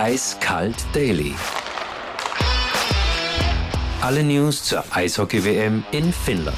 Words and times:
Eiskalt 0.00 0.76
Daily. 0.92 1.34
Alle 4.00 4.22
News 4.22 4.62
zur 4.62 4.84
Eishockey-WM 4.94 5.82
in 5.90 6.12
Finnland. 6.12 6.56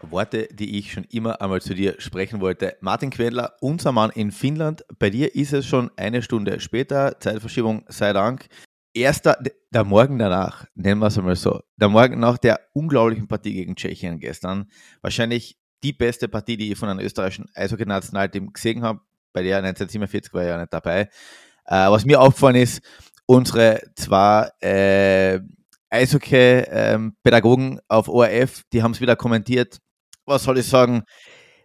Worte, 0.00 0.48
die 0.50 0.78
ich 0.78 0.92
schon 0.92 1.04
immer 1.10 1.42
einmal 1.42 1.60
zu 1.60 1.74
dir 1.74 1.96
sprechen 1.98 2.40
wollte. 2.40 2.78
Martin 2.80 3.10
Quendler, 3.10 3.52
unser 3.60 3.92
Mann 3.92 4.08
in 4.08 4.32
Finnland. 4.32 4.82
Bei 4.98 5.10
dir 5.10 5.34
ist 5.34 5.52
es 5.52 5.66
schon 5.66 5.90
eine 5.98 6.22
Stunde 6.22 6.58
später. 6.60 7.20
Zeitverschiebung 7.20 7.84
sei 7.88 8.14
Dank. 8.14 8.46
Erster, 8.94 9.38
der 9.70 9.84
Morgen 9.84 10.18
danach, 10.18 10.64
nennen 10.74 11.02
wir 11.02 11.08
es 11.08 11.18
einmal 11.18 11.36
so, 11.36 11.60
der 11.76 11.90
Morgen 11.90 12.18
nach 12.18 12.38
der 12.38 12.60
unglaublichen 12.72 13.28
Partie 13.28 13.52
gegen 13.52 13.76
Tschechien 13.76 14.20
gestern, 14.20 14.70
wahrscheinlich 15.02 15.58
die 15.82 15.92
beste 15.92 16.28
Partie, 16.28 16.56
die 16.56 16.72
ich 16.72 16.78
von 16.78 16.88
einem 16.88 17.04
österreichischen 17.04 17.50
Eishockey-Nationalteam 17.54 18.54
gesehen 18.54 18.80
habe. 18.80 19.00
Bei 19.36 19.42
der 19.42 19.58
1947 19.58 20.32
war 20.32 20.42
ich 20.44 20.48
ja 20.48 20.58
nicht 20.58 20.72
dabei. 20.72 21.10
Äh, 21.66 21.90
was 21.90 22.06
mir 22.06 22.22
aufgefallen 22.22 22.56
ist, 22.56 22.80
unsere 23.26 23.82
zwei 23.94 24.48
äh, 24.62 25.40
Eishockey-Pädagogen 25.90 27.72
ähm, 27.72 27.80
auf 27.86 28.08
ORF, 28.08 28.62
die 28.72 28.82
haben 28.82 28.92
es 28.92 29.02
wieder 29.02 29.14
kommentiert. 29.14 29.82
Was 30.24 30.44
soll 30.44 30.56
ich 30.56 30.66
sagen? 30.66 31.02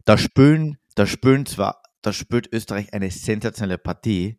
Da 0.03 0.17
spülen, 0.17 0.80
da 0.95 1.05
spülen 1.05 1.45
zwar, 1.45 1.81
da 2.02 2.11
spielt 2.11 2.52
Österreich 2.52 2.91
eine 2.91 3.09
sensationelle 3.09 3.77
Partie. 3.77 4.38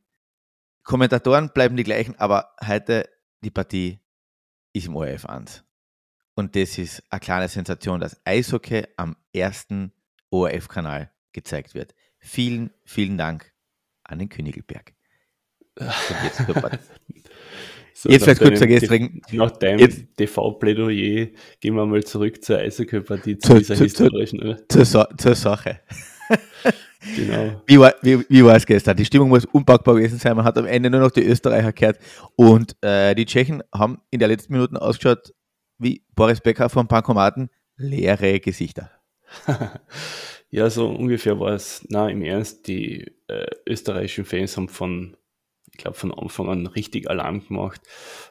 Kommentatoren 0.83 1.52
bleiben 1.55 1.78
die 1.78 1.84
gleichen, 1.84 2.14
aber 2.16 2.50
heute 2.62 3.08
die 3.42 3.50
Partie 3.50 3.98
ist 4.74 4.88
im 4.88 4.96
ORF 4.96 5.24
1. 5.24 5.64
Und 6.34 6.55
das 6.55 6.77
ist 6.77 7.02
eine 7.08 7.20
kleine 7.20 7.48
Sensation, 7.48 7.98
dass 7.98 8.20
Eishockey 8.27 8.84
am 8.98 9.16
ersten 9.33 9.94
ORF-Kanal 10.28 11.10
gezeigt 11.33 11.74
wird. 11.74 11.94
Vielen, 12.22 12.70
vielen 12.84 13.18
Dank 13.18 13.52
an 14.04 14.20
den 14.20 14.28
Königelberg. 14.28 14.94
jetzt, 15.78 16.38
so, 17.94 18.08
jetzt 18.08 18.24
vielleicht 18.24 18.41
kurz 18.41 18.58
vergessen. 18.58 19.20
Nach 19.33 19.50
deinem 19.50 20.14
TV-Plädoyer 20.16 21.27
gehen 21.60 21.74
wir 21.74 21.84
mal 21.84 22.05
zurück 22.05 22.42
zur 22.42 22.58
Eishockey-Partie, 22.58 23.38
zu, 23.38 23.48
zu, 23.48 23.58
dieser 23.58 23.74
zu, 23.74 23.84
historischen. 23.84 24.56
Zur, 24.69 24.84
zur, 24.84 25.08
zur 25.19 25.34
Sache. 25.34 25.80
genau. 27.16 27.60
Wie 27.66 27.80
war, 27.80 27.94
wie, 28.02 28.25
wie 28.28 28.44
war 28.44 28.54
es 28.54 28.64
gestern? 28.64 28.97
Die 28.97 29.04
Stimmung 29.04 29.28
muss 29.28 29.44
unpackbar 29.44 29.97
gewesen 29.97 30.19
sein. 30.19 30.36
Man 30.36 30.44
hat 30.44 30.56
am 30.56 30.66
Ende 30.66 30.91
nur 30.91 31.00
noch 31.00 31.10
die 31.10 31.25
Österreicher 31.25 31.72
gehört. 31.72 31.98
Und 32.36 32.77
äh, 32.82 33.16
die 33.16 33.27
Tschechen 33.27 33.64
haben 33.75 34.00
in 34.10 34.20
der 34.20 34.28
letzten 34.28 34.52
Minuten 34.52 34.77
ausgeschaut 34.77 35.34
wie 35.78 36.04
Boris 36.14 36.41
Becker 36.41 36.69
vom 36.69 36.86
Bankomaten. 36.86 37.50
Leere 37.77 38.38
Gesichter. 38.38 38.92
ja, 40.53 40.70
so 40.70 40.89
ungefähr 40.89 41.41
war 41.41 41.55
es. 41.55 41.84
Na, 41.89 42.08
im 42.08 42.22
Ernst, 42.22 42.69
die 42.69 43.11
äh, 43.27 43.47
österreichischen 43.67 44.25
Fans 44.25 44.56
haben 44.56 44.69
von 44.69 45.17
ich 45.72 45.78
glaube, 45.78 45.97
von 45.97 46.12
Anfang 46.12 46.48
an 46.48 46.67
richtig 46.67 47.09
Alarm 47.09 47.47
gemacht. 47.47 47.81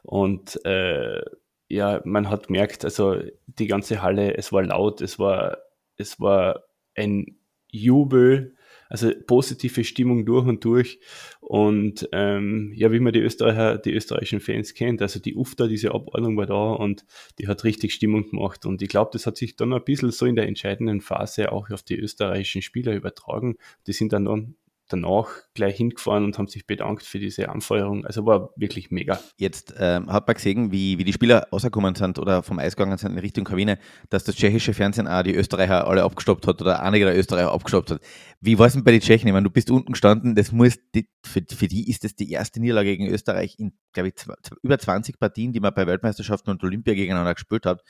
Und 0.04 0.64
äh, 0.66 1.22
ja, 1.70 2.02
man 2.06 2.30
hat 2.30 2.48
gemerkt, 2.48 2.86
also 2.86 3.18
die 3.48 3.68
ganze 3.68 4.02
Halle, 4.02 4.38
es 4.38 4.52
war 4.54 4.64
laut, 4.64 5.02
es 5.02 5.18
war, 5.20 5.58
es 5.98 6.20
war 6.20 6.64
ein 6.96 7.40
Jubel, 7.72 8.56
also 8.92 9.10
positive 9.26 9.86
Stimmung 9.86 10.26
durch 10.26 10.46
und 10.46 10.66
durch. 10.66 11.00
Und 11.40 12.10
ähm, 12.12 12.74
ja, 12.76 12.92
wie 12.92 13.00
man 13.00 13.14
die 13.14 13.22
Österreicher, 13.22 13.78
die 13.78 13.94
österreichischen 13.94 14.42
Fans 14.42 14.74
kennt, 14.74 15.02
also 15.02 15.22
die 15.22 15.34
UFTA, 15.34 15.68
diese 15.68 15.94
Abordnung 15.94 16.36
war 16.36 16.46
da 16.46 16.74
und 16.74 17.06
die 17.40 17.48
hat 17.48 17.64
richtig 17.64 17.94
Stimmung 17.94 18.30
gemacht. 18.30 18.66
Und 18.66 18.82
ich 18.82 18.90
glaube, 18.90 19.12
das 19.14 19.26
hat 19.26 19.38
sich 19.38 19.56
dann 19.56 19.72
ein 19.72 19.84
bisschen 19.86 20.12
so 20.12 20.26
in 20.26 20.36
der 20.36 20.46
entscheidenden 20.46 21.00
Phase 21.00 21.54
auch 21.54 21.70
auf 21.70 21.84
die 21.84 21.98
österreichischen 21.98 22.62
Spieler 22.62 22.94
übertragen. 22.94 23.56
Die 23.88 23.94
sind 23.94 24.12
dann, 24.12 24.26
dann 24.26 24.56
danach 24.92 25.28
gleich 25.54 25.78
hingefahren 25.78 26.26
und 26.26 26.38
haben 26.38 26.48
sich 26.48 26.68
bedankt 26.68 27.04
für 27.04 27.20
diese 27.20 27.50
Anfeuerung. 27.50 28.06
Also 28.06 28.26
war 28.26 28.52
wirklich 28.56 28.92
mega. 28.92 29.20
Jetzt 29.38 29.74
ähm, 29.78 30.12
hat 30.12 30.28
man 30.28 30.36
gesehen, 30.36 30.72
wie, 30.72 30.98
wie 30.98 31.04
die 31.04 31.14
Spieler 31.14 31.48
rausgekommen 31.52 31.96
sind 31.96 32.20
oder 32.20 32.44
vom 32.44 32.60
Eis 32.60 32.76
gegangen 32.76 32.98
sind 32.98 33.14
in 33.14 33.20
Richtung 33.20 33.44
Kabine, 33.44 33.80
dass 34.10 34.24
das 34.24 34.36
tschechische 34.36 34.74
Fernsehen 34.74 35.08
auch 35.08 35.24
die 35.24 35.36
Österreicher 35.36 35.88
alle 35.88 36.04
abgestoppt 36.04 36.48
hat 36.48 36.62
oder 36.62 36.82
einige 36.84 37.06
der 37.06 37.18
Österreicher 37.18 37.52
abgestoppt 37.52 37.92
hat. 37.92 38.02
Wie 38.40 38.58
war 38.58 38.68
es 38.68 38.74
denn 38.74 38.84
bei 38.84 38.92
den 38.92 39.02
Tschechen? 39.02 39.28
Ich 39.28 39.34
meine, 39.34 39.44
du 39.44 39.52
bist 39.52 39.72
unten 39.72 39.92
gestanden, 39.92 40.36
das 40.36 40.52
muss, 40.52 40.78
die, 40.96 41.10
für, 41.24 41.42
für 41.50 41.68
die 41.68 41.90
ist 41.90 42.04
das 42.04 42.16
die 42.16 42.32
erste 42.32 42.60
Niederlage 42.60 42.90
gegen 42.90 43.08
Österreich 43.08 43.56
in, 43.60 43.74
glaube 43.94 44.10
ich, 44.10 44.16
über 44.64 44.80
20 44.80 45.20
Partien, 45.20 45.54
die 45.54 45.60
man 45.60 45.74
bei 45.74 45.88
Weltmeisterschaften 45.88 46.52
und 46.52 46.64
Olympia 46.64 46.94
gegeneinander 46.94 47.34
gespielt 47.34 47.66
hat. 47.66 47.84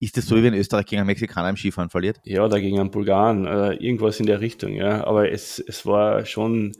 Ist 0.00 0.16
das 0.16 0.26
so, 0.26 0.36
wie 0.36 0.44
wenn 0.44 0.54
Österreich 0.54 0.86
gegen 0.86 1.00
einen 1.00 1.08
Mexikaner 1.08 1.50
im 1.50 1.56
Skifahren 1.56 1.90
verliert? 1.90 2.20
Ja, 2.24 2.46
da 2.48 2.60
gegen 2.60 2.78
einen 2.78 2.90
Bulgaren, 2.90 3.46
äh, 3.46 3.72
irgendwas 3.74 4.20
in 4.20 4.26
der 4.26 4.40
Richtung, 4.40 4.74
ja. 4.74 5.04
Aber 5.04 5.30
es, 5.30 5.58
es 5.58 5.84
war 5.86 6.24
schon 6.24 6.72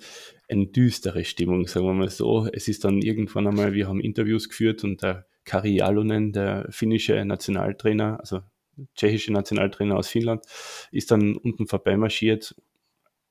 eine 0.49 0.67
düstere 0.67 1.25
Stimmung, 1.25 1.67
sagen 1.67 1.87
wir 1.87 1.95
mal 1.95 2.09
so. 2.09 2.49
Es 2.53 2.69
ist 2.69 2.85
dann 2.85 3.03
irgendwann 3.03 3.49
einmal, 3.49 3.73
wir 3.73 3.89
haben 3.89 4.01
Interviews 4.01 4.49
geführt 4.49 4.85
und 4.85 5.03
der 5.03 5.27
Kari 5.45 5.77
Jalonen, 5.77 6.33
der 6.33 6.67
finnische 6.71 7.25
Nationaltrainer, 7.25 8.21
also 8.21 8.41
tschechische 8.95 9.33
Nationaltrainer 9.33 9.97
aus 9.97 10.09
Finnland, 10.09 10.45
ist 10.93 11.11
dann 11.11 11.37
unten 11.37 11.67
vorbeimarschiert. 11.67 12.55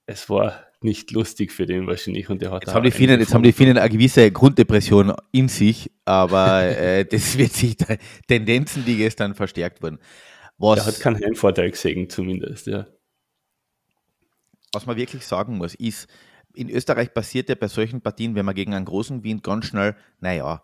Es 0.05 0.29
war 0.29 0.66
nicht 0.83 1.11
lustig 1.11 1.51
für 1.51 1.65
den 1.65 1.87
wahrscheinlich. 1.87 2.29
Und 2.29 2.41
der 2.41 2.51
hat 2.51 2.63
jetzt, 2.63 2.73
haben 2.73 2.83
die 2.83 2.91
Finnen, 2.91 3.19
jetzt 3.19 3.33
haben 3.33 3.43
die 3.43 3.51
Finnen 3.51 3.77
eine 3.77 3.89
gewisse 3.89 4.31
Grunddepression 4.31 5.13
in 5.31 5.47
sich, 5.47 5.91
aber 6.05 6.63
äh, 6.63 7.05
das 7.09 7.37
wird 7.37 7.53
sich 7.53 7.77
da, 7.77 7.95
Tendenzen, 8.27 8.85
die 8.85 8.97
gestern 8.97 9.35
verstärkt 9.35 9.81
wurden. 9.81 9.99
Was, 10.57 10.83
der 10.83 10.85
hat 10.85 10.99
keinen 10.99 11.23
Heimvorteil 11.23 11.71
gesehen, 11.71 12.09
zumindest, 12.09 12.67
ja. 12.67 12.87
Was 14.73 14.85
man 14.85 14.97
wirklich 14.97 15.25
sagen 15.25 15.57
muss, 15.57 15.75
ist, 15.75 16.07
in 16.53 16.69
Österreich 16.69 17.13
passiert 17.13 17.49
ja 17.49 17.55
bei 17.55 17.67
solchen 17.67 18.01
Partien, 18.01 18.35
wenn 18.35 18.45
man 18.45 18.55
gegen 18.55 18.73
einen 18.73 18.85
großen 18.85 19.23
Wien 19.23 19.41
ganz 19.41 19.65
schnell, 19.67 19.95
naja, 20.19 20.63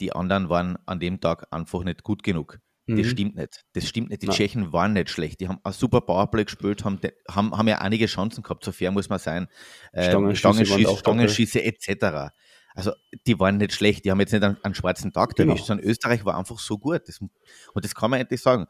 die 0.00 0.12
anderen 0.12 0.48
waren 0.48 0.78
an 0.86 1.00
dem 1.00 1.20
Tag 1.20 1.46
einfach 1.50 1.84
nicht 1.84 2.02
gut 2.02 2.22
genug. 2.22 2.58
Das 2.86 2.98
mhm. 2.98 3.04
stimmt 3.04 3.36
nicht. 3.36 3.64
Das 3.72 3.88
stimmt 3.88 4.10
nicht. 4.10 4.22
Die 4.22 4.26
Nein. 4.26 4.36
Tschechen 4.36 4.72
waren 4.72 4.92
nicht 4.92 5.08
schlecht. 5.08 5.40
Die 5.40 5.48
haben 5.48 5.58
ein 5.62 5.72
super 5.72 6.02
Powerplay 6.02 6.44
gespielt, 6.44 6.84
haben, 6.84 6.98
haben, 7.30 7.56
haben 7.56 7.68
ja 7.68 7.78
einige 7.78 8.06
Chancen 8.06 8.42
gehabt, 8.42 8.62
so 8.64 8.72
fair 8.72 8.90
muss 8.90 9.08
man 9.08 9.18
sein. 9.18 9.48
Ähm, 9.94 10.34
Stangenschieße, 10.34 10.96
Stangenschieße 10.96 11.64
etc. 11.64 12.32
Also 12.74 12.92
die 13.26 13.38
waren 13.38 13.56
nicht 13.56 13.72
schlecht, 13.72 14.04
die 14.04 14.10
haben 14.10 14.20
jetzt 14.20 14.32
nicht 14.32 14.42
einen, 14.42 14.62
einen 14.62 14.74
schwarzen 14.74 15.12
Tag 15.12 15.34
genau. 15.34 15.52
erwischt, 15.52 15.66
sondern 15.66 15.86
Österreich 15.86 16.24
war 16.26 16.36
einfach 16.36 16.58
so 16.58 16.76
gut. 16.76 17.02
Das, 17.06 17.20
und 17.20 17.84
das 17.84 17.94
kann 17.94 18.10
man 18.10 18.20
endlich 18.20 18.42
sagen. 18.42 18.66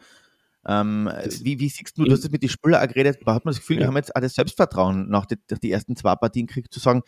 Ähm, 0.67 1.11
wie, 1.43 1.59
wie 1.59 1.69
siehst 1.69 1.99
du, 1.99 2.05
du 2.05 2.13
hast 2.13 2.23
jetzt 2.23 2.33
mit 2.33 2.43
den 2.43 2.49
Spielern 2.49 2.83
auch 2.83 2.89
geredet, 2.89 3.19
da 3.27 3.35
hat 3.35 3.45
man 3.45 3.53
das 3.53 3.61
Gefühl, 3.61 3.77
ja. 3.77 3.83
die 3.83 3.87
haben 3.89 3.97
jetzt 3.97 4.15
auch 4.17 4.21
das 4.21 4.35
Selbstvertrauen 4.35 5.11
nach 5.11 5.27
die, 5.27 5.37
die 5.63 5.71
ersten 5.71 5.95
zwei 5.95 6.15
Partien 6.15 6.47
gekriegt, 6.47 6.73
zu 6.73 6.81
sagen, 6.81 7.03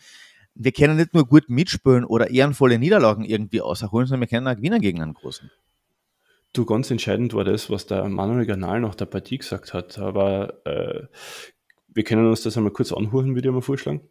wir 0.53 0.71
können 0.71 0.97
nicht 0.97 1.13
nur 1.13 1.27
gut 1.27 1.49
mitspielen 1.49 2.03
oder 2.03 2.29
ehrenvolle 2.29 2.77
Niederlagen 2.77 3.23
irgendwie 3.23 3.61
auserholen, 3.61 4.07
sondern 4.07 4.21
wir 4.21 4.27
können 4.27 4.47
auch 4.47 4.55
gewinnen 4.55 4.81
gegen 4.81 5.01
einen 5.01 5.13
Großen. 5.13 5.49
Du, 6.53 6.65
ganz 6.65 6.89
entscheidend 6.89 7.33
war 7.33 7.43
das, 7.43 7.69
was 7.69 7.85
der 7.85 8.05
Manuel 8.05 8.45
Ganal 8.45 8.79
nach 8.79 8.95
der 8.95 9.05
Partie 9.05 9.37
gesagt 9.37 9.73
hat. 9.73 9.99
Aber 9.99 10.65
äh, 10.65 11.03
wir 11.87 12.03
können 12.03 12.27
uns 12.27 12.41
das 12.41 12.57
einmal 12.57 12.73
kurz 12.73 12.91
anhören, 12.91 13.35
würde 13.35 13.49
ich 13.49 13.53
mal 13.53 13.61
vorschlagen. 13.61 14.01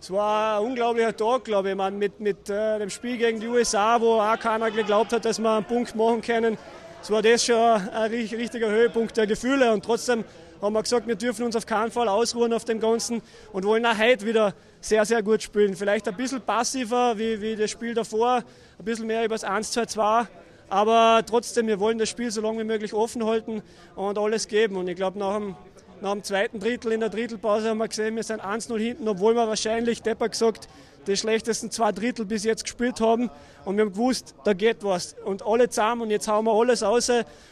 Es 0.00 0.10
war 0.10 0.58
ein 0.58 0.66
unglaublicher 0.66 1.16
Tag, 1.16 1.44
glaube 1.44 1.70
ich. 1.70 1.76
Man, 1.76 1.96
mit 1.96 2.18
mit 2.18 2.50
äh, 2.50 2.78
dem 2.78 2.90
Spiel 2.90 3.16
gegen 3.18 3.40
die 3.40 3.46
USA, 3.46 4.00
wo 4.00 4.20
auch 4.20 4.38
keiner 4.38 4.70
geglaubt 4.70 5.12
hat, 5.12 5.24
dass 5.24 5.38
wir 5.38 5.56
einen 5.56 5.64
Punkt 5.64 5.94
machen 5.94 6.20
können. 6.20 6.58
Es 7.00 7.10
war 7.10 7.22
das 7.22 7.44
schon 7.44 7.56
ein 7.56 8.10
richtiger 8.10 8.68
Höhepunkt 8.68 9.16
der 9.16 9.26
Gefühle. 9.26 9.72
Und 9.72 9.84
trotzdem 9.84 10.24
haben 10.60 10.72
wir 10.72 10.82
gesagt, 10.82 11.06
wir 11.08 11.16
dürfen 11.16 11.44
uns 11.44 11.56
auf 11.56 11.66
keinen 11.66 11.90
Fall 11.90 12.08
ausruhen 12.08 12.52
auf 12.52 12.64
dem 12.64 12.78
Ganzen 12.78 13.22
und 13.52 13.64
wollen 13.64 13.84
auch 13.84 13.98
heute 13.98 14.24
wieder 14.24 14.54
sehr, 14.80 15.04
sehr 15.04 15.22
gut 15.22 15.42
spielen. 15.42 15.74
Vielleicht 15.74 16.06
ein 16.08 16.16
bisschen 16.16 16.40
passiver 16.40 17.18
wie, 17.18 17.40
wie 17.40 17.56
das 17.56 17.70
Spiel 17.70 17.94
davor, 17.94 18.44
ein 18.78 18.84
bisschen 18.84 19.06
mehr 19.06 19.24
über 19.24 19.34
das 19.34 19.44
1-2-2 19.44 20.26
aber 20.68 21.22
trotzdem, 21.26 21.66
wir 21.66 21.80
wollen 21.80 21.98
das 21.98 22.08
Spiel 22.08 22.30
so 22.30 22.40
lange 22.40 22.60
wie 22.60 22.64
möglich 22.64 22.94
offen 22.94 23.24
halten 23.24 23.62
und 23.94 24.18
alles 24.18 24.48
geben. 24.48 24.76
Und 24.76 24.88
ich 24.88 24.96
glaube, 24.96 25.18
nach 25.18 25.34
dem, 25.36 25.54
nach 26.00 26.12
dem 26.12 26.22
zweiten 26.22 26.60
Drittel 26.60 26.92
in 26.92 27.00
der 27.00 27.08
Drittelpause 27.08 27.68
haben 27.68 27.78
wir 27.78 27.88
gesehen, 27.88 28.16
wir 28.16 28.22
sind 28.22 28.42
1-0 28.42 28.78
hinten, 28.78 29.08
obwohl 29.08 29.34
wir 29.34 29.46
wahrscheinlich, 29.46 30.02
Depper 30.02 30.28
gesagt, 30.28 30.68
die 31.06 31.16
schlechtesten 31.16 31.70
zwei 31.70 31.92
Drittel 31.92 32.24
bis 32.24 32.44
jetzt 32.44 32.64
gespielt 32.64 33.00
haben. 33.00 33.30
Und 33.64 33.76
wir 33.76 33.84
haben 33.84 33.92
gewusst, 33.92 34.34
da 34.44 34.52
geht 34.52 34.82
was. 34.82 35.14
Und 35.24 35.44
alle 35.44 35.68
zusammen 35.68 36.02
und 36.02 36.10
jetzt 36.10 36.28
hauen 36.28 36.44
wir 36.44 36.52
alles 36.52 36.82
raus. 36.82 37.10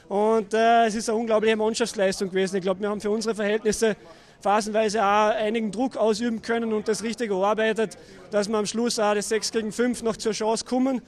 Und 0.09 0.55
äh, 0.55 0.87
es 0.87 0.95
ist 0.95 1.09
eine 1.09 1.19
unglaubliche 1.19 1.57
Mannschaftsleistung 1.57 2.31
gewesen. 2.31 2.57
Ich 2.57 2.63
glaube, 2.63 2.81
wir 2.81 2.89
haben 2.89 3.01
für 3.01 3.11
unsere 3.11 3.35
Verhältnisse 3.35 3.97
phasenweise 4.41 5.05
auch 5.05 5.35
einigen 5.35 5.71
Druck 5.71 5.97
ausüben 5.97 6.43
können 6.43 6.73
und 6.73 6.89
das 6.89 7.03
richtig 7.03 7.31
erarbeitet, 7.31 7.99
dass 8.31 8.49
wir 8.49 8.57
am 8.57 8.67
Schluss 8.67 8.99
auch 8.99 9.15
das 9.15 9.29
6 9.29 9.53
gegen 9.53 9.73
5 9.73 10.03
noch 10.03 10.17
zur 10.17 10.33
Chance 10.33 10.65
kommen. 10.65 11.03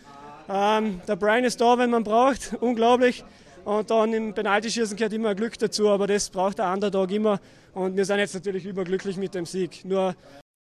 Ähm, 0.48 1.00
der 1.06 1.16
Brian 1.16 1.44
ist 1.44 1.60
da, 1.60 1.78
wenn 1.78 1.90
man 1.90 2.04
braucht, 2.04 2.54
unglaublich. 2.60 3.24
Und 3.64 3.90
dann 3.90 4.12
im 4.12 4.34
Penaltyschießen 4.34 4.96
gehört 4.96 5.12
immer 5.12 5.34
Glück 5.34 5.58
dazu, 5.58 5.88
aber 5.88 6.06
das 6.06 6.30
braucht 6.30 6.58
der 6.58 6.72
Underdog 6.72 7.10
immer. 7.12 7.40
Und 7.74 7.96
wir 7.96 8.04
sind 8.04 8.18
jetzt 8.18 8.34
natürlich 8.34 8.64
überglücklich 8.64 9.16
mit 9.16 9.34
dem 9.34 9.46
Sieg. 9.46 9.84
Nur 9.84 10.14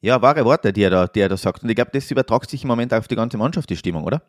ja, 0.03 0.21
wahre 0.23 0.45
Worte, 0.45 0.73
die 0.73 0.83
er 0.83 0.91
da, 0.91 1.07
die 1.07 1.21
er 1.21 1.29
da 1.29 1.37
sagt. 1.37 1.63
Und 1.63 1.69
ich 1.69 1.77
glaube, 1.77 1.91
das 1.93 2.11
übertragt 2.11 2.49
sich 2.49 2.63
im 2.63 2.69
Moment 2.69 2.95
auf 2.95 3.07
die 3.07 3.17
ganze 3.17 3.37
Mannschaft, 3.37 3.69
die 3.69 3.77
Stimmung, 3.77 4.05
oder? 4.05 4.23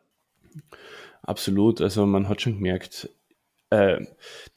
Absolut. 1.22 1.80
Also 1.82 2.06
man 2.06 2.28
hat 2.28 2.42
schon 2.42 2.56
gemerkt, 2.56 3.10
äh, 3.70 4.06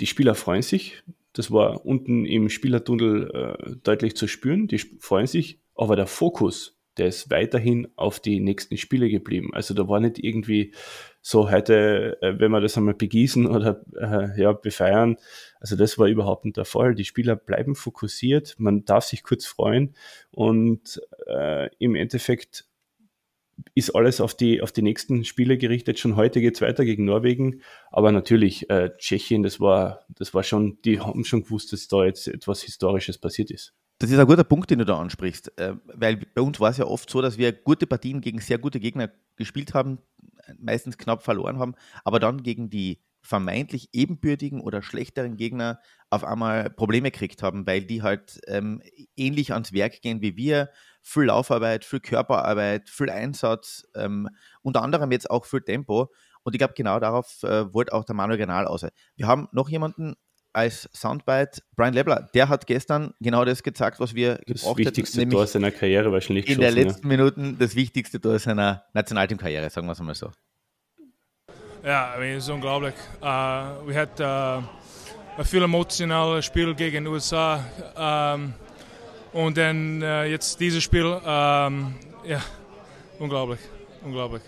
die 0.00 0.06
Spieler 0.06 0.34
freuen 0.34 0.62
sich. 0.62 1.02
Das 1.32 1.50
war 1.50 1.84
unten 1.86 2.26
im 2.26 2.48
Spielertunnel 2.48 3.30
äh, 3.30 3.76
deutlich 3.82 4.16
zu 4.16 4.26
spüren. 4.26 4.66
Die 4.66 4.78
freuen 4.78 5.26
sich, 5.26 5.60
aber 5.76 5.94
der 5.94 6.06
Fokus 6.06 6.73
der 6.96 7.08
ist 7.08 7.30
weiterhin 7.30 7.88
auf 7.96 8.20
die 8.20 8.40
nächsten 8.40 8.76
Spiele 8.76 9.08
geblieben. 9.08 9.50
Also 9.52 9.74
da 9.74 9.88
war 9.88 10.00
nicht 10.00 10.18
irgendwie 10.18 10.72
so 11.20 11.50
heute, 11.50 12.18
äh, 12.22 12.38
wenn 12.38 12.50
wir 12.50 12.60
das 12.60 12.76
einmal 12.76 12.94
begießen 12.94 13.46
oder 13.46 13.82
äh, 13.96 14.40
ja, 14.40 14.52
befeiern. 14.52 15.16
Also 15.60 15.76
das 15.76 15.98
war 15.98 16.06
überhaupt 16.06 16.44
nicht 16.44 16.56
der 16.56 16.64
Fall. 16.64 16.94
Die 16.94 17.04
Spieler 17.04 17.36
bleiben 17.36 17.74
fokussiert, 17.74 18.54
man 18.58 18.84
darf 18.84 19.04
sich 19.04 19.22
kurz 19.22 19.46
freuen 19.46 19.94
und 20.30 21.00
äh, 21.26 21.68
im 21.78 21.94
Endeffekt 21.94 22.66
ist 23.74 23.90
alles 23.90 24.20
auf 24.20 24.34
die, 24.34 24.62
auf 24.62 24.72
die 24.72 24.82
nächsten 24.82 25.24
Spiele 25.24 25.58
gerichtet. 25.58 25.98
Schon 25.98 26.16
heute 26.16 26.40
geht 26.40 26.56
es 26.56 26.60
weiter 26.60 26.84
gegen 26.84 27.04
Norwegen. 27.04 27.62
Aber 27.90 28.12
natürlich, 28.12 28.68
äh, 28.70 28.90
Tschechien, 28.98 29.42
das 29.42 29.60
war, 29.60 30.04
das 30.08 30.34
war 30.34 30.42
schon, 30.42 30.78
die 30.84 31.00
haben 31.00 31.24
schon 31.24 31.44
gewusst, 31.44 31.72
dass 31.72 31.88
da 31.88 32.04
jetzt 32.04 32.28
etwas 32.28 32.62
Historisches 32.62 33.18
passiert 33.18 33.50
ist. 33.50 33.72
Das 34.04 34.10
ist 34.10 34.18
ein 34.18 34.26
guter 34.26 34.44
Punkt, 34.44 34.70
den 34.70 34.80
du 34.80 34.84
da 34.84 34.98
ansprichst, 34.98 35.58
äh, 35.58 35.76
weil 35.86 36.16
bei 36.34 36.42
uns 36.42 36.60
war 36.60 36.68
es 36.68 36.76
ja 36.76 36.84
oft 36.84 37.08
so, 37.08 37.22
dass 37.22 37.38
wir 37.38 37.52
gute 37.52 37.86
Partien 37.86 38.20
gegen 38.20 38.38
sehr 38.38 38.58
gute 38.58 38.78
Gegner 38.78 39.08
gespielt 39.36 39.72
haben, 39.72 39.96
meistens 40.58 40.98
knapp 40.98 41.22
verloren 41.22 41.58
haben, 41.58 41.74
aber 42.04 42.20
dann 42.20 42.42
gegen 42.42 42.68
die 42.68 43.00
vermeintlich 43.22 43.88
ebenbürtigen 43.94 44.60
oder 44.60 44.82
schlechteren 44.82 45.38
Gegner 45.38 45.80
auf 46.10 46.22
einmal 46.22 46.68
Probleme 46.68 47.10
gekriegt 47.12 47.42
haben, 47.42 47.66
weil 47.66 47.80
die 47.80 48.02
halt 48.02 48.42
ähm, 48.46 48.82
ähnlich 49.16 49.54
ans 49.54 49.72
Werk 49.72 50.02
gehen 50.02 50.20
wie 50.20 50.36
wir. 50.36 50.68
Viel 51.00 51.24
Laufarbeit, 51.24 51.86
viel 51.86 52.00
Körperarbeit, 52.00 52.90
viel 52.90 53.08
Einsatz, 53.08 53.88
ähm, 53.94 54.28
unter 54.60 54.82
anderem 54.82 55.12
jetzt 55.12 55.30
auch 55.30 55.46
viel 55.46 55.62
Tempo. 55.62 56.12
Und 56.42 56.54
ich 56.54 56.58
glaube, 56.58 56.74
genau 56.76 57.00
darauf 57.00 57.42
äh, 57.42 57.72
wollte 57.72 57.94
auch 57.94 58.04
der 58.04 58.14
Manuel 58.14 58.38
Renal 58.38 58.66
aus. 58.66 58.84
Wir 59.16 59.26
haben 59.26 59.48
noch 59.52 59.70
jemanden 59.70 60.14
als 60.54 60.88
Soundbite, 60.92 61.62
Brian 61.76 61.94
Lebler, 61.94 62.28
der 62.32 62.48
hat 62.48 62.66
gestern 62.66 63.12
genau 63.20 63.44
das 63.44 63.62
gezeigt, 63.62 64.00
was 64.00 64.14
wir 64.14 64.36
das 64.46 64.62
gebraucht 64.62 64.78
hätten. 64.78 64.84
Das 64.84 64.96
wichtigste 64.96 65.28
Tor 65.28 65.46
seiner 65.46 65.70
Karriere 65.70 66.12
wahrscheinlich 66.12 66.48
In 66.48 66.60
den 66.60 66.74
letzten 66.74 67.10
ja. 67.10 67.16
Minuten 67.16 67.56
das 67.58 67.74
wichtigste 67.74 68.20
Tor 68.20 68.38
seiner 68.38 68.84
Nationalteamkarriere, 68.94 69.68
sagen 69.68 69.86
wir 69.86 69.92
es 69.92 70.00
mal 70.00 70.14
so. 70.14 70.30
Ja, 71.84 72.14
I 72.16 72.20
mean, 72.20 72.38
es 72.38 72.44
ist 72.44 72.50
unglaublich. 72.50 72.94
Uh, 73.20 73.86
wir 73.86 73.94
hatten 73.94 74.22
uh, 74.22 74.62
ein 75.36 75.44
viel 75.44 75.62
emotionales 75.62 76.44
Spiel 76.46 76.74
gegen 76.74 77.04
den 77.04 77.06
USA 77.08 77.62
um, 78.34 78.54
und 79.32 79.56
dann 79.58 80.00
uh, 80.02 80.22
jetzt 80.22 80.58
dieses 80.60 80.82
Spiel, 80.82 81.04
um, 81.04 81.94
ja, 82.24 82.40
unglaublich, 83.18 83.60
unglaublich. 84.02 84.42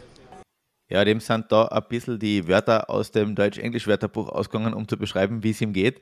Ja, 0.88 1.04
dem 1.04 1.20
sind 1.20 1.50
da 1.50 1.66
ein 1.66 1.82
bisschen 1.88 2.18
die 2.18 2.46
Wörter 2.46 2.88
aus 2.88 3.10
dem 3.10 3.34
Deutsch-Englisch-Wörterbuch 3.34 4.28
ausgegangen, 4.28 4.74
um 4.74 4.86
zu 4.86 4.96
beschreiben, 4.96 5.42
wie 5.42 5.50
es 5.50 5.60
ihm 5.60 5.72
geht. 5.72 6.00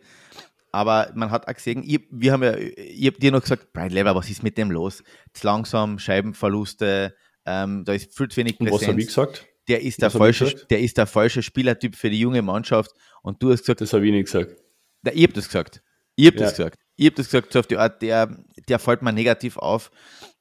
Aber 0.72 1.10
man 1.14 1.30
hat 1.30 1.48
auch 1.48 1.54
gesehen, 1.54 1.82
ich, 1.86 2.00
wir 2.10 2.32
haben 2.32 2.42
ja, 2.42 2.56
ich 2.56 3.06
habe 3.06 3.18
dir 3.18 3.32
noch 3.32 3.42
gesagt, 3.42 3.72
Brian 3.72 3.90
Lever, 3.90 4.14
was 4.14 4.28
ist 4.28 4.42
mit 4.42 4.58
dem 4.58 4.70
los? 4.70 5.02
Zu 5.32 5.46
langsam, 5.46 5.98
Scheibenverluste, 5.98 7.14
ähm, 7.46 7.84
da 7.84 7.92
ist 7.92 8.16
viel 8.16 8.28
zu 8.28 8.36
wenig 8.38 8.58
Präsenz. 8.58 8.72
Und 8.72 8.80
was 8.80 8.88
habe 8.88 9.00
ich 9.00 9.06
gesagt? 9.06 9.46
der 9.68 9.82
ist 9.82 10.02
der, 10.02 10.10
falsche, 10.10 10.54
der 10.68 10.80
ist 10.80 10.98
der 10.98 11.06
falsche 11.06 11.42
Spielertyp 11.42 11.96
für 11.96 12.10
die 12.10 12.20
junge 12.20 12.42
Mannschaft. 12.42 12.92
Und 13.22 13.42
du 13.42 13.50
hast 13.50 13.60
gesagt. 13.60 13.80
Das 13.80 13.92
habe 13.92 14.06
ich 14.06 14.12
nicht 14.12 14.26
gesagt. 14.26 14.56
Na, 15.02 15.12
ich 15.12 15.22
habe 15.22 15.32
das 15.32 15.46
gesagt. 15.46 15.82
Ich 16.16 16.26
habe 16.26 16.36
ja. 16.36 16.42
das 16.42 16.56
gesagt. 16.56 16.83
Ich 16.96 17.06
habe 17.06 17.16
das 17.16 17.26
gesagt, 17.26 17.52
so 17.52 17.58
auf 17.58 17.66
die 17.66 17.76
Art, 17.76 18.02
der, 18.02 18.36
der 18.68 18.78
fällt 18.78 19.02
mir 19.02 19.12
negativ 19.12 19.56
auf. 19.56 19.90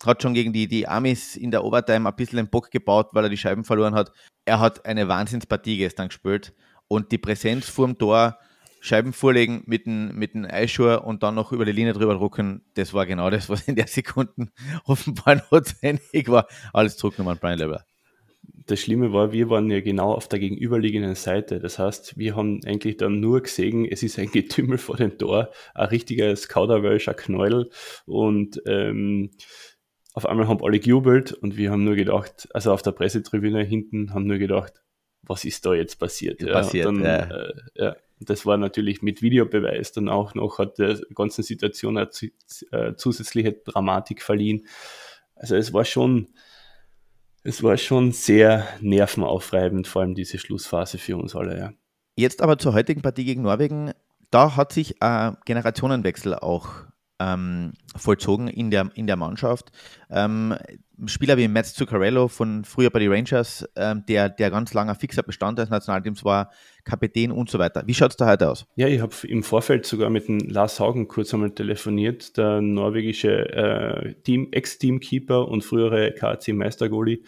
Hat 0.05 0.21
schon 0.21 0.33
gegen 0.33 0.53
die, 0.53 0.67
die 0.67 0.87
Amis 0.87 1.35
in 1.35 1.51
der 1.51 1.63
Overtime 1.63 2.07
ein 2.07 2.15
bisschen 2.15 2.37
den 2.37 2.49
Bock 2.49 2.69
gebaut, 2.69 3.09
weil 3.13 3.25
er 3.25 3.29
die 3.29 3.37
Scheiben 3.37 3.63
verloren 3.63 3.95
hat. 3.95 4.11
Er 4.45 4.59
hat 4.59 4.85
eine 4.85 5.07
Wahnsinnspartie 5.07 5.77
gestern 5.77 6.09
gespielt. 6.09 6.53
Und 6.87 7.11
die 7.11 7.17
Präsenz 7.17 7.67
vorm 7.67 7.97
Tor, 7.97 8.37
Scheiben 8.81 9.13
vorlegen 9.13 9.63
mit 9.65 9.85
dem, 9.85 10.13
mit 10.15 10.33
dem 10.33 10.45
Eischuh 10.45 10.95
und 10.97 11.23
dann 11.23 11.35
noch 11.35 11.53
über 11.53 11.65
die 11.65 11.71
Linie 11.71 11.93
drüber 11.93 12.15
drucken, 12.15 12.65
das 12.75 12.93
war 12.93 13.05
genau 13.05 13.29
das, 13.29 13.49
was 13.49 13.67
in 13.67 13.75
der 13.75 13.87
Sekunden 13.87 14.51
offenbar 14.83 15.41
notwendig 15.49 16.27
war. 16.27 16.47
Alles 16.73 16.97
zurückgenommen, 16.97 17.39
Brian 17.39 17.57
Leber 17.57 17.85
das 18.53 18.79
Schlimme 18.79 19.11
war, 19.11 19.31
wir 19.31 19.49
waren 19.49 19.69
ja 19.69 19.81
genau 19.81 20.13
auf 20.13 20.27
der 20.27 20.39
gegenüberliegenden 20.39 21.15
Seite. 21.15 21.59
Das 21.59 21.79
heißt, 21.79 22.17
wir 22.17 22.35
haben 22.35 22.61
eigentlich 22.65 22.97
dann 22.97 23.19
nur 23.19 23.41
gesehen, 23.41 23.85
es 23.85 24.03
ist 24.03 24.19
ein 24.19 24.31
Getümmel 24.31 24.77
vor 24.77 24.95
dem 24.95 25.17
Tor, 25.17 25.51
ein 25.73 25.87
richtiges 25.87 26.47
Kauderwelsch, 26.47 27.09
ein 27.09 27.15
Knäuel 27.15 27.69
und 28.05 28.61
ähm, 28.65 29.31
auf 30.13 30.27
einmal 30.27 30.47
haben 30.47 30.63
alle 30.63 30.79
gejubelt 30.79 31.33
und 31.33 31.57
wir 31.57 31.71
haben 31.71 31.83
nur 31.83 31.95
gedacht, 31.95 32.47
also 32.53 32.71
auf 32.71 32.83
der 32.83 32.91
Pressetribüne 32.91 33.63
hinten 33.63 34.13
haben 34.13 34.27
nur 34.27 34.37
gedacht, 34.37 34.83
was 35.23 35.45
ist 35.45 35.65
da 35.65 35.73
jetzt 35.73 35.99
passiert? 35.99 36.41
Ja, 36.41 36.53
passiert 36.53 36.85
dann, 36.85 37.01
ja. 37.03 37.23
Äh, 37.23 37.53
ja. 37.75 37.95
Das 38.19 38.45
war 38.45 38.57
natürlich 38.57 39.01
mit 39.01 39.21
Videobeweis 39.21 39.91
dann 39.91 40.07
auch 40.07 40.33
noch, 40.35 40.59
hat 40.59 40.77
der 40.77 40.99
ganzen 41.13 41.43
Situation 41.43 41.97
eine 41.97 42.09
äh, 42.71 42.95
zusätzliche 42.95 43.53
Dramatik 43.53 44.21
verliehen. 44.21 44.67
Also 45.35 45.55
es 45.55 45.73
war 45.73 45.83
schon, 45.83 46.29
es 47.43 47.61
war 47.61 47.77
schon 47.77 48.11
sehr 48.11 48.67
nervenaufreibend, 48.79 49.87
vor 49.87 50.01
allem 50.01 50.15
diese 50.15 50.39
Schlussphase 50.39 50.97
für 50.97 51.17
uns 51.17 51.35
alle. 51.35 51.57
Ja. 51.57 51.73
Jetzt 52.15 52.41
aber 52.41 52.57
zur 52.57 52.73
heutigen 52.73 53.01
Partie 53.01 53.25
gegen 53.25 53.41
Norwegen. 53.41 53.91
Da 54.31 54.55
hat 54.55 54.71
sich 54.71 55.01
ein 55.01 55.37
Generationenwechsel 55.45 56.35
auch 56.35 56.85
ähm, 57.23 57.73
vollzogen 57.95 58.47
in 58.47 58.71
der, 58.71 58.89
in 58.95 59.07
der 59.07 59.15
Mannschaft. 59.15 59.71
Ähm, 60.09 60.55
Spieler 61.05 61.37
wie 61.37 61.47
Matt 61.47 61.65
Zuccarello 61.65 62.27
von 62.27 62.65
früher 62.65 62.89
bei 62.89 62.99
den 62.99 63.11
Rangers, 63.11 63.67
ähm, 63.75 64.03
der, 64.07 64.29
der 64.29 64.51
ganz 64.51 64.73
langer 64.73 64.95
fixer 64.95 65.23
Bestandteil 65.23 65.65
des 65.65 65.71
Nationalteams 65.71 66.23
war, 66.23 66.51
Kapitän 66.83 67.31
und 67.31 67.49
so 67.49 67.59
weiter. 67.59 67.83
Wie 67.85 67.93
schaut 67.93 68.11
es 68.11 68.17
da 68.17 68.27
heute 68.27 68.49
aus? 68.49 68.65
Ja, 68.75 68.87
ich 68.87 69.01
habe 69.01 69.13
im 69.27 69.43
Vorfeld 69.43 69.85
sogar 69.85 70.09
mit 70.09 70.27
dem 70.27 70.39
Lars 70.39 70.79
Haugen 70.79 71.07
kurz 71.07 71.33
einmal 71.33 71.51
telefoniert, 71.51 72.37
der 72.37 72.61
norwegische 72.61 73.31
äh, 73.31 74.13
Team, 74.23 74.49
Ex-Teamkeeper 74.51 75.47
und 75.47 75.63
frühere 75.63 76.13
KC-Meistergoalie. 76.13 77.21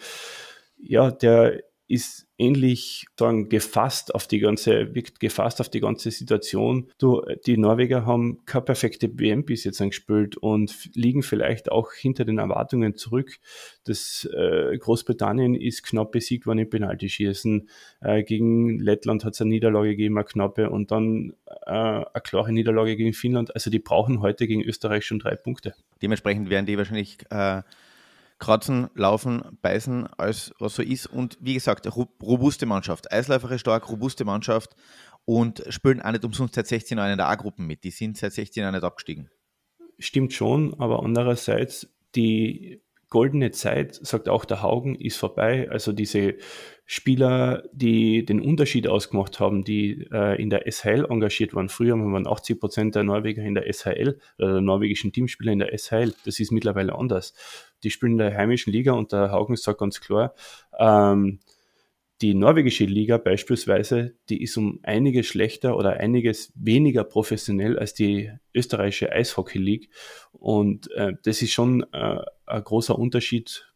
Ja, 0.78 1.10
der 1.10 1.62
ist 1.88 2.25
ähnlich 2.38 3.06
sagen, 3.18 3.48
gefasst 3.48 4.14
auf 4.14 4.26
die 4.26 4.40
ganze, 4.40 4.94
wirkt 4.94 5.20
gefasst 5.20 5.60
auf 5.60 5.68
die 5.68 5.80
ganze 5.80 6.10
Situation. 6.10 6.90
Du, 6.98 7.22
die 7.46 7.56
Norweger 7.56 8.04
haben 8.04 8.44
keine 8.44 8.64
perfekte 8.64 9.18
WM 9.18 9.44
bis 9.44 9.64
jetzt 9.64 9.80
angespielt 9.80 10.36
und 10.36 10.74
liegen 10.94 11.22
vielleicht 11.22 11.72
auch 11.72 11.92
hinter 11.92 12.24
den 12.24 12.38
Erwartungen 12.38 12.94
zurück. 12.96 13.38
Das 13.84 14.28
äh, 14.34 14.76
Großbritannien 14.76 15.54
ist 15.54 15.82
knapp 15.82 16.12
besiegt 16.12 16.46
worden 16.46 16.58
im 16.60 16.70
Penaltyschießen. 16.70 17.68
Äh, 18.00 18.22
gegen 18.22 18.78
Lettland 18.78 19.24
hat 19.24 19.34
es 19.34 19.40
eine 19.40 19.50
Niederlage 19.50 19.90
gegeben, 19.90 20.18
eine 20.18 20.24
knappe, 20.24 20.70
und 20.70 20.90
dann 20.90 21.32
äh, 21.66 21.70
eine 21.70 22.04
klare 22.22 22.52
Niederlage 22.52 22.96
gegen 22.96 23.14
Finnland. 23.14 23.54
Also 23.54 23.70
die 23.70 23.78
brauchen 23.78 24.20
heute 24.20 24.46
gegen 24.46 24.62
Österreich 24.62 25.06
schon 25.06 25.18
drei 25.18 25.36
Punkte. 25.36 25.74
Dementsprechend 26.02 26.50
werden 26.50 26.66
die 26.66 26.76
wahrscheinlich 26.76 27.18
äh, 27.30 27.62
kratzen, 28.38 28.88
laufen, 28.94 29.42
beißen, 29.62 30.06
als 30.18 30.52
was 30.58 30.74
so 30.74 30.82
ist. 30.82 31.06
Und 31.06 31.38
wie 31.40 31.54
gesagt, 31.54 31.86
robuste 31.96 32.66
Mannschaft. 32.66 33.10
Eisläuferisch 33.12 33.60
stark, 33.60 33.88
robuste 33.90 34.24
Mannschaft 34.24 34.76
und 35.24 35.62
spielen 35.68 36.00
auch 36.00 36.12
nicht 36.12 36.24
umsonst 36.24 36.54
seit 36.54 36.66
16 36.66 36.98
Jahren 36.98 37.12
in 37.12 37.18
der 37.18 37.28
A-Gruppen 37.28 37.66
mit. 37.66 37.84
Die 37.84 37.90
sind 37.90 38.16
seit 38.16 38.32
16 38.32 38.62
Jahren 38.62 38.74
nicht 38.74 38.84
abgestiegen. 38.84 39.30
Stimmt 39.98 40.32
schon, 40.32 40.74
aber 40.78 41.02
andererseits, 41.02 41.88
die 42.14 42.82
goldene 43.08 43.50
Zeit, 43.50 43.94
sagt 43.94 44.28
auch 44.28 44.44
der 44.44 44.62
Haugen, 44.62 44.94
ist 44.94 45.16
vorbei. 45.16 45.68
Also 45.70 45.92
diese 45.92 46.34
Spieler, 46.84 47.64
die 47.72 48.24
den 48.24 48.40
Unterschied 48.40 48.86
ausgemacht 48.88 49.40
haben, 49.40 49.64
die 49.64 50.06
äh, 50.12 50.40
in 50.40 50.50
der 50.50 50.70
SHL 50.70 51.06
engagiert 51.08 51.54
waren. 51.54 51.68
Früher 51.68 51.96
waren 51.96 52.26
80 52.26 52.60
Prozent 52.60 52.94
der 52.94 53.04
Norweger 53.04 53.42
in 53.42 53.54
der 53.54 53.72
SHL, 53.72 54.18
äh, 54.38 54.44
der 54.44 54.60
norwegischen 54.60 55.12
Teamspieler 55.12 55.52
in 55.52 55.60
der 55.60 55.76
SHL. 55.76 56.14
Das 56.24 56.40
ist 56.40 56.52
mittlerweile 56.52 56.94
anders. 56.94 57.34
Die 57.86 57.90
spielen 57.90 58.12
in 58.14 58.18
der 58.18 58.36
heimischen 58.36 58.72
Liga 58.72 58.94
und 58.94 59.12
der 59.12 59.30
Haugen 59.30 59.54
sagt 59.54 59.78
ganz 59.78 60.00
klar, 60.00 60.34
ähm, 60.76 61.38
die 62.20 62.34
norwegische 62.34 62.84
Liga 62.84 63.16
beispielsweise, 63.16 64.16
die 64.28 64.42
ist 64.42 64.56
um 64.56 64.80
einiges 64.82 65.26
schlechter 65.28 65.76
oder 65.76 66.00
einiges 66.00 66.52
weniger 66.56 67.04
professionell 67.04 67.78
als 67.78 67.94
die 67.94 68.32
österreichische 68.52 69.12
Eishockey 69.12 69.60
League. 69.60 69.90
Und 70.32 70.90
äh, 70.96 71.12
das 71.22 71.42
ist 71.42 71.52
schon 71.52 71.86
äh, 71.92 72.18
ein 72.46 72.64
großer 72.64 72.98
Unterschied 72.98 73.72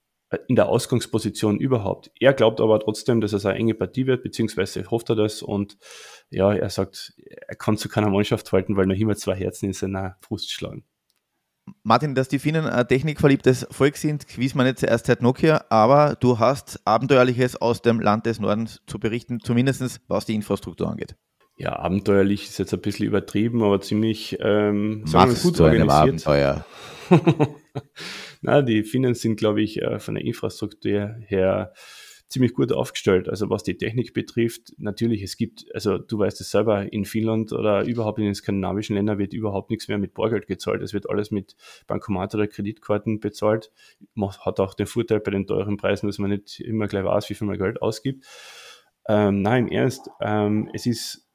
in 0.49 0.57
der 0.57 0.69
Ausgangsposition 0.69 1.61
überhaupt. 1.61 2.11
Er 2.19 2.33
glaubt 2.33 2.61
aber 2.61 2.81
trotzdem, 2.81 3.21
dass 3.21 3.33
es 3.33 3.47
eine 3.47 3.61
enge 3.61 3.75
Partie 3.75 4.09
wird, 4.09 4.25
beziehungsweise 4.25 4.91
hofft 4.91 5.09
er 5.11 5.17
das. 5.17 5.41
Und 5.41 5.79
ja, 6.31 6.53
er 6.53 6.71
sagt, 6.71 7.15
er 7.47 7.55
kann 7.55 7.77
zu 7.77 7.89
keiner 7.89 8.11
Mannschaft 8.11 8.51
halten, 8.51 8.77
weil 8.77 8.87
noch 8.87 8.97
immer 8.97 9.15
zwei 9.15 9.37
Herzen 9.37 9.67
in 9.67 9.73
seiner 9.73 10.17
Brust 10.21 10.51
schlagen. 10.51 10.85
Martin, 11.83 12.15
dass 12.15 12.29
die 12.29 12.39
Finnen 12.39 12.67
ein 12.67 12.89
technikverliebtes 12.89 13.67
Volk 13.71 13.97
sind, 13.97 14.27
wies 14.37 14.55
man 14.55 14.67
nicht 14.67 14.79
zuerst 14.79 15.07
seit 15.07 15.23
Nokia, 15.23 15.65
aber 15.69 16.17
du 16.19 16.39
hast 16.39 16.81
Abenteuerliches 16.85 17.57
aus 17.57 17.83
dem 17.83 18.01
Land 18.01 18.27
des 18.27 18.41
Nordens 18.41 18.81
zu 18.87 18.99
berichten, 18.99 19.41
zumindest 19.41 20.01
was 20.09 20.27
die 20.27 20.35
Infrastruktur 20.35 20.89
angeht. 20.89 21.17
Ja, 21.57 21.79
abenteuerlich 21.79 22.45
ist 22.45 22.59
jetzt 22.59 22.73
ein 22.73 22.81
bisschen 22.81 23.07
übertrieben, 23.07 23.63
aber 23.63 23.81
ziemlich 23.83 24.39
ähm, 24.41 25.05
Machst 25.13 25.43
gut 25.43 25.61
organisiert. 25.61 25.91
Abenteuer. 25.91 26.65
Na, 28.41 28.63
die 28.63 28.83
Finnen 28.83 29.15
sind, 29.15 29.37
glaube 29.37 29.61
ich, 29.61 29.83
äh, 29.83 29.99
von 29.99 30.15
der 30.15 30.25
Infrastruktur 30.25 31.17
her 31.27 31.75
ziemlich 32.31 32.55
gut 32.55 32.73
aufgestellt. 32.73 33.29
Also 33.29 33.51
was 33.51 33.65
die 33.65 33.77
Technik 33.77 34.15
betrifft, 34.15 34.73
natürlich, 34.79 35.23
es 35.23 35.37
gibt, 35.37 35.67
also 35.75 35.99
du 35.99 36.19
weißt 36.21 36.41
es 36.41 36.51
selber, 36.51 36.91
in 36.93 37.05
Finnland 37.05 37.53
oder 37.53 37.85
überhaupt 37.85 38.19
in 38.21 38.25
den 38.25 38.37
skandinavischen 38.37 38.95
Ländern 38.95 39.19
wird 39.19 39.35
überhaupt 39.35 39.71
nichts 39.71 39.89
mehr 39.89 39.99
mit 39.99 40.15
Bargeld 40.15 40.47
gezahlt. 40.47 40.81
Es 40.81 40.95
wird 40.95 41.11
alles 41.11 41.33
mit 41.33 41.57
Bankomat 41.89 42.35
oder 42.37 42.47
Kreditkarten 42.47 43.19
bezahlt. 43.19 43.73
Man 44.15 44.31
hat 44.31 44.61
auch 44.61 44.75
den 44.75 44.87
Vorteil 44.87 45.19
bei 45.19 45.33
den 45.33 45.47
teuren 45.47 45.77
Preisen, 45.77 46.07
dass 46.07 46.19
man 46.19 46.31
nicht 46.31 46.61
immer 46.61 46.87
gleich 46.87 47.05
weiß, 47.05 47.29
wie 47.31 47.35
viel 47.35 47.49
man 47.49 47.59
Geld 47.59 47.83
ausgibt. 47.83 48.25
Ähm, 49.09 49.43
nein, 49.43 49.67
im 49.67 49.73
Ernst, 49.73 50.09
ähm, 50.21 50.71
es 50.73 50.87
ist 50.87 51.29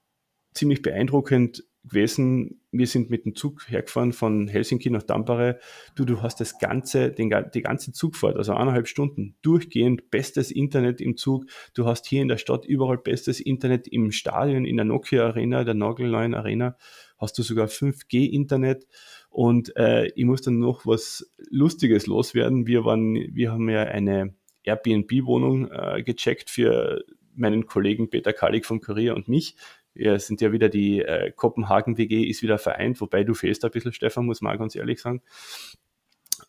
ziemlich 0.53 0.81
beeindruckend, 0.81 1.65
gewesen. 1.87 2.61
Wir 2.71 2.87
sind 2.87 3.09
mit 3.09 3.25
dem 3.25 3.35
Zug 3.35 3.69
hergefahren 3.69 4.13
von 4.13 4.47
Helsinki 4.47 4.89
nach 4.89 5.03
Tampere. 5.03 5.59
Du, 5.95 6.05
du 6.05 6.21
hast 6.21 6.39
das 6.39 6.59
ganze, 6.59 7.11
den, 7.11 7.33
die 7.53 7.61
ganze 7.61 7.93
Zugfahrt, 7.93 8.37
also 8.37 8.53
eineinhalb 8.53 8.87
Stunden, 8.87 9.35
durchgehend 9.41 10.09
bestes 10.11 10.51
Internet 10.51 11.01
im 11.01 11.17
Zug. 11.17 11.45
Du 11.73 11.85
hast 11.85 12.07
hier 12.07 12.21
in 12.21 12.27
der 12.27 12.37
Stadt 12.37 12.65
überall 12.65 12.97
bestes 12.97 13.39
Internet 13.39 13.87
im 13.87 14.11
Stadion, 14.11 14.65
in 14.65 14.77
der 14.77 14.85
Nokia 14.85 15.25
Arena, 15.25 15.63
der 15.63 15.73
nagelneuen 15.73 16.33
Arena, 16.33 16.77
hast 17.17 17.37
du 17.37 17.43
sogar 17.43 17.67
5G-Internet. 17.67 18.87
Und 19.29 19.75
äh, 19.75 20.07
ich 20.15 20.25
muss 20.25 20.41
dann 20.41 20.59
noch 20.59 20.85
was 20.85 21.31
Lustiges 21.49 22.07
loswerden. 22.07 22.67
Wir 22.67 22.85
waren, 22.85 23.15
wir 23.33 23.51
haben 23.51 23.69
ja 23.69 23.83
eine 23.83 24.33
Airbnb-Wohnung 24.63 25.71
äh, 25.71 26.03
gecheckt 26.03 26.49
für 26.49 27.03
meinen 27.35 27.65
Kollegen 27.65 28.09
Peter 28.09 28.33
Kalik 28.33 28.65
vom 28.65 28.81
Kurier 28.81 29.15
und 29.15 29.27
mich 29.27 29.55
wir 29.95 30.19
sind 30.19 30.41
ja 30.41 30.51
wieder 30.51 30.69
die 30.69 31.01
äh, 31.01 31.31
Kopenhagen 31.31 31.97
WG 31.97 32.23
ist 32.23 32.43
wieder 32.43 32.57
vereint, 32.57 33.01
wobei 33.01 33.23
du 33.23 33.33
fehlst 33.33 33.65
ein 33.65 33.71
bisschen, 33.71 33.93
Stefan, 33.93 34.25
muss 34.25 34.41
man 34.41 34.57
ganz 34.57 34.75
ehrlich 34.75 35.01
sagen. 35.01 35.21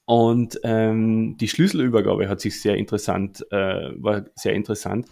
Und 0.04 0.60
ähm, 0.62 1.36
die 1.38 1.48
Schlüsselübergabe 1.48 2.28
hat 2.28 2.40
sich 2.40 2.60
sehr 2.60 2.76
interessant, 2.76 3.44
äh, 3.50 3.90
war 3.96 4.26
sehr 4.34 4.54
interessant. 4.54 5.06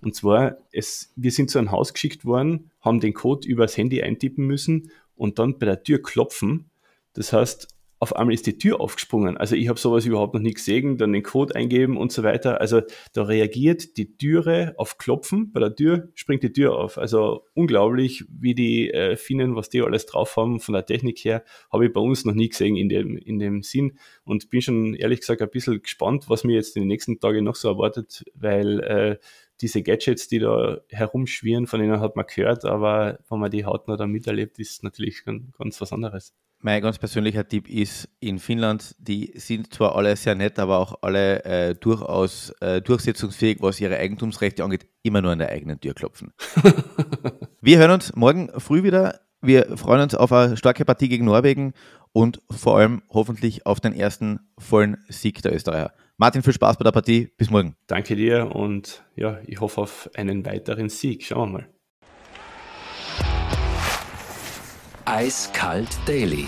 Und 0.00 0.14
zwar, 0.14 0.56
es, 0.72 1.12
wir 1.16 1.30
sind 1.30 1.50
zu 1.50 1.58
einem 1.58 1.72
Haus 1.72 1.92
geschickt 1.92 2.24
worden, 2.24 2.70
haben 2.80 3.00
den 3.00 3.12
Code 3.12 3.46
übers 3.46 3.76
Handy 3.76 4.02
eintippen 4.02 4.46
müssen 4.46 4.90
und 5.14 5.38
dann 5.38 5.58
bei 5.58 5.66
der 5.66 5.82
Tür 5.82 6.02
klopfen. 6.02 6.70
Das 7.12 7.32
heißt, 7.32 7.68
auf 8.02 8.16
einmal 8.16 8.32
ist 8.32 8.46
die 8.46 8.56
Tür 8.56 8.80
aufgesprungen. 8.80 9.36
Also 9.36 9.54
ich 9.54 9.68
habe 9.68 9.78
sowas 9.78 10.06
überhaupt 10.06 10.32
noch 10.32 10.40
nie 10.40 10.54
gesehen, 10.54 10.96
dann 10.96 11.12
den 11.12 11.22
Code 11.22 11.54
eingeben 11.54 11.98
und 11.98 12.10
so 12.10 12.22
weiter. 12.22 12.58
Also 12.58 12.80
da 13.12 13.24
reagiert 13.24 13.98
die 13.98 14.16
Türe 14.16 14.72
auf 14.78 14.96
Klopfen, 14.96 15.52
bei 15.52 15.60
der 15.60 15.76
Tür 15.76 16.08
springt 16.14 16.42
die 16.42 16.52
Tür 16.52 16.76
auf. 16.78 16.96
Also 16.96 17.44
unglaublich, 17.52 18.24
wie 18.30 18.54
die 18.54 18.90
äh, 18.90 19.16
Finnen, 19.16 19.54
was 19.54 19.68
die 19.68 19.82
alles 19.82 20.06
drauf 20.06 20.34
haben 20.38 20.60
von 20.60 20.72
der 20.72 20.86
Technik 20.86 21.18
her, 21.18 21.44
habe 21.70 21.86
ich 21.86 21.92
bei 21.92 22.00
uns 22.00 22.24
noch 22.24 22.32
nie 22.32 22.48
gesehen 22.48 22.74
in 22.74 22.88
dem, 22.88 23.18
in 23.18 23.38
dem 23.38 23.62
Sinn 23.62 23.98
und 24.24 24.48
bin 24.48 24.62
schon 24.62 24.94
ehrlich 24.94 25.20
gesagt 25.20 25.42
ein 25.42 25.50
bisschen 25.50 25.82
gespannt, 25.82 26.24
was 26.28 26.42
mir 26.42 26.54
jetzt 26.54 26.76
in 26.76 26.82
den 26.82 26.88
nächsten 26.88 27.20
Tagen 27.20 27.44
noch 27.44 27.54
so 27.54 27.68
erwartet, 27.68 28.24
weil 28.34 28.80
äh, 28.80 29.18
diese 29.60 29.82
Gadgets, 29.82 30.26
die 30.26 30.38
da 30.38 30.80
herumschwirren, 30.88 31.66
von 31.66 31.80
denen 31.80 32.00
hat 32.00 32.16
man 32.16 32.24
gehört, 32.26 32.64
aber 32.64 33.18
wenn 33.28 33.40
man 33.40 33.50
die 33.50 33.66
hautnah 33.66 33.98
dann 33.98 34.10
miterlebt, 34.10 34.58
ist 34.58 34.82
natürlich 34.82 35.22
ganz 35.24 35.80
was 35.82 35.92
anderes. 35.92 36.32
Mein 36.62 36.82
ganz 36.82 36.98
persönlicher 36.98 37.48
Tipp 37.48 37.70
ist, 37.70 38.06
in 38.20 38.38
Finnland, 38.38 38.94
die 38.98 39.32
sind 39.34 39.72
zwar 39.72 39.96
alle 39.96 40.14
sehr 40.14 40.34
nett, 40.34 40.58
aber 40.58 40.78
auch 40.78 40.98
alle 41.00 41.42
äh, 41.44 41.74
durchaus 41.74 42.50
äh, 42.60 42.82
durchsetzungsfähig, 42.82 43.62
was 43.62 43.80
ihre 43.80 43.96
Eigentumsrechte 43.96 44.62
angeht, 44.62 44.86
immer 45.02 45.22
nur 45.22 45.32
an 45.32 45.38
der 45.38 45.48
eigenen 45.48 45.80
Tür 45.80 45.94
klopfen. 45.94 46.34
Wir 47.62 47.78
hören 47.78 47.92
uns 47.92 48.14
morgen 48.14 48.50
früh 48.60 48.82
wieder. 48.82 49.20
Wir 49.40 49.78
freuen 49.78 50.02
uns 50.02 50.14
auf 50.14 50.32
eine 50.32 50.58
starke 50.58 50.84
Partie 50.84 51.08
gegen 51.08 51.24
Norwegen 51.24 51.72
und 52.12 52.42
vor 52.50 52.76
allem 52.76 53.00
hoffentlich 53.08 53.64
auf 53.64 53.80
den 53.80 53.94
ersten 53.94 54.40
vollen 54.58 54.98
Sieg 55.08 55.40
der 55.40 55.54
Österreicher. 55.54 55.94
Martin, 56.18 56.42
viel 56.42 56.52
Spaß 56.52 56.76
bei 56.76 56.84
der 56.84 56.92
Partie. 56.92 57.32
Bis 57.38 57.48
morgen. 57.48 57.74
Danke 57.86 58.16
dir 58.16 58.54
und 58.54 59.02
ja, 59.16 59.38
ich 59.46 59.60
hoffe 59.60 59.80
auf 59.80 60.10
einen 60.14 60.44
weiteren 60.44 60.90
Sieg. 60.90 61.24
Schauen 61.24 61.52
wir 61.52 61.60
mal. 61.60 61.68
Eiskalt 65.10 65.88
Daily. 66.06 66.46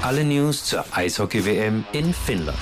Alle 0.00 0.22
News 0.22 0.64
zur 0.64 0.84
Eishockey-WM 0.92 1.84
in 1.90 2.14
Finnland. 2.14 2.56